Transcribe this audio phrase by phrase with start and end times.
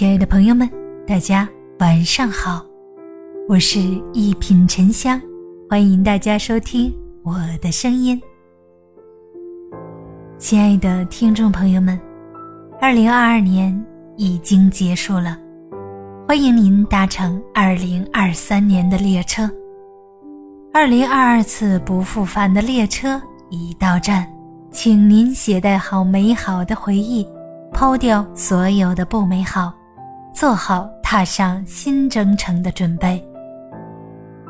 [0.00, 0.66] 亲爱的朋友们，
[1.06, 1.46] 大家
[1.78, 2.64] 晚上好，
[3.46, 3.78] 我是
[4.14, 5.20] 一品沉香，
[5.68, 6.90] 欢迎大家收听
[7.22, 8.18] 我的声音。
[10.38, 12.00] 亲爱的听众朋友们，
[12.80, 13.78] 二零二二年
[14.16, 15.38] 已经结束了，
[16.26, 19.50] 欢迎您搭乘二零二三年的列车。
[20.72, 24.26] 二零二二次不复返的列车已到站，
[24.70, 27.28] 请您携带好美好的回忆，
[27.70, 29.70] 抛掉所有的不美好。
[30.40, 33.22] 做好踏上新征程的准备。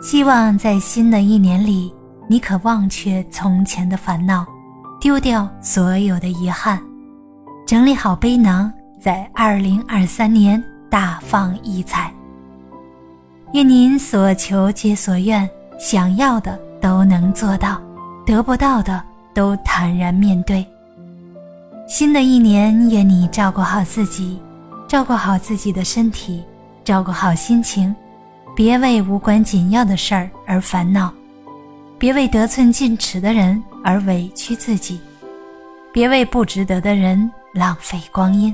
[0.00, 1.92] 希望在新的一年里，
[2.28, 4.46] 你可忘却从前的烦恼，
[5.00, 6.80] 丢掉所有的遗憾，
[7.66, 12.14] 整理好背囊，在二零二三年大放异彩。
[13.52, 17.82] 愿您所求皆所愿，想要的都能做到，
[18.24, 19.02] 得不到的
[19.34, 20.64] 都坦然面对。
[21.88, 24.40] 新的一年，愿你照顾好自己。
[24.90, 26.42] 照顾好自己的身体，
[26.82, 27.94] 照顾好心情，
[28.56, 31.14] 别为无关紧要的事儿而烦恼，
[31.96, 35.00] 别为得寸进尺的人而委屈自己，
[35.92, 38.52] 别为不值得的人浪费光阴。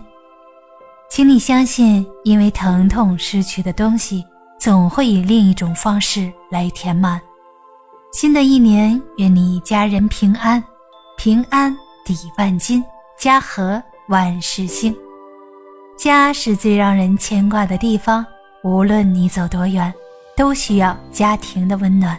[1.08, 4.22] 请你相信，因为疼痛失去的东西，
[4.60, 7.18] 总会以另一种方式来填满。
[8.12, 10.62] 新的一年，愿你家人平安，
[11.16, 11.74] 平安
[12.04, 12.84] 抵万金，
[13.18, 14.94] 家和万事兴。
[15.96, 18.24] 家是最让人牵挂的地方，
[18.62, 19.92] 无论你走多远，
[20.36, 22.16] 都需要家庭的温暖，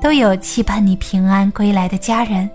[0.00, 2.48] 都有期盼你平安归来的家人。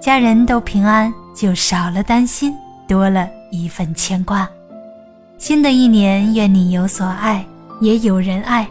[0.00, 2.54] 家人都平安，就少了担心，
[2.86, 4.46] 多了一份牵挂。
[5.38, 7.44] 新的一年，愿你有所爱，
[7.80, 8.68] 也有人爱。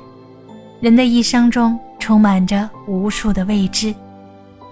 [0.80, 3.94] 人的一生中充满着无数的未知，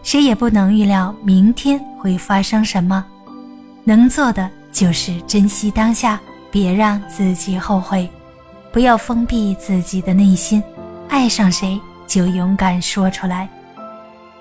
[0.04, 3.04] 谁也不能预料明天会发生什么，
[3.84, 4.48] 能做的。
[4.76, 6.20] 就是珍惜当下，
[6.52, 8.10] 别让自己后悔，
[8.74, 10.62] 不要封闭自己的内心，
[11.08, 13.48] 爱上谁就勇敢说出来，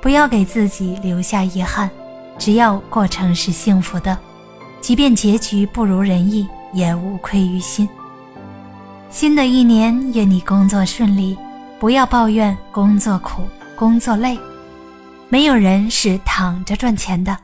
[0.01, 1.89] 不要给自己留下遗憾，
[2.37, 4.19] 只要过程是幸福的，
[4.81, 7.89] 即便结局不如人意，也无愧于心。
[9.11, 11.39] 新的一年，愿你工作顺利，
[11.79, 13.43] 不要抱怨工作苦、
[13.77, 14.37] 工作累，
[15.29, 17.39] 没有人是躺着赚钱的，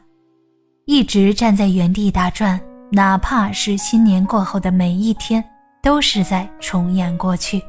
[0.86, 2.60] 一直站在原地打转。
[2.92, 5.42] 哪怕是新年过后的每一天，
[5.80, 7.62] 都是在重演过去。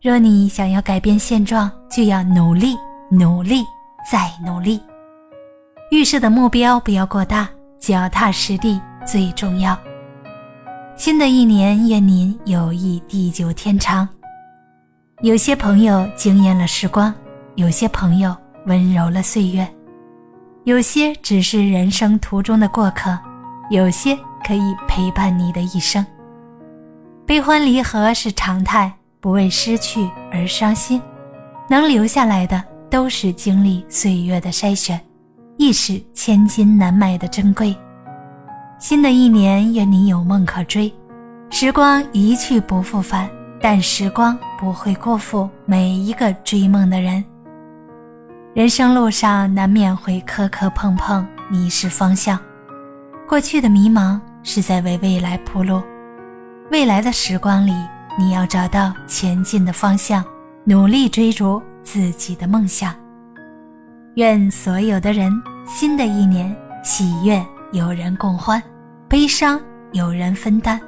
[0.00, 2.74] 若你想要改变现状，就要努力、
[3.10, 3.62] 努力
[4.10, 4.80] 再努力。
[5.90, 7.46] 预设的目标不要过大，
[7.78, 9.78] 脚踏实地最重要。
[10.96, 14.08] 新的一年，愿您友谊地久天长。
[15.20, 17.12] 有些朋友惊艳了时光，
[17.56, 19.68] 有些朋友温柔了岁月，
[20.64, 23.18] 有些只是人生途中的过客。
[23.70, 26.04] 有些可以陪伴你的一生。
[27.26, 28.90] 悲欢离合是常态，
[29.20, 31.00] 不为失去而伤心。
[31.68, 34.98] 能留下来的，都是经历岁月的筛选，
[35.58, 37.76] 亦是千金难买的珍贵。
[38.78, 40.90] 新的一年，愿你有梦可追。
[41.50, 43.28] 时光一去不复返，
[43.60, 47.22] 但时光不会辜负每一个追梦的人。
[48.54, 52.38] 人生路上难免会磕磕碰碰，迷失方向。
[53.28, 55.82] 过去的迷茫是在为未来铺路，
[56.70, 57.74] 未来的时光里，
[58.18, 60.24] 你要找到前进的方向，
[60.64, 62.94] 努力追逐自己的梦想。
[64.14, 65.30] 愿所有的人，
[65.66, 68.62] 新的一年喜悦有人共欢，
[69.10, 69.60] 悲伤
[69.92, 70.80] 有人分担，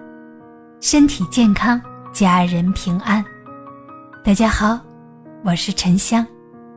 [0.81, 1.79] 身体健康，
[2.11, 3.23] 家人平安。
[4.25, 4.81] 大家好，
[5.45, 6.27] 我是沉香，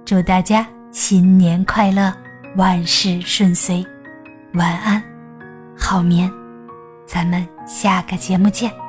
[0.03, 2.13] 祝大家新年快乐，
[2.57, 3.81] 万事顺遂，
[4.55, 5.01] 晚安。
[5.85, 6.31] 好眠，
[7.05, 8.82] 咱们下个节目见。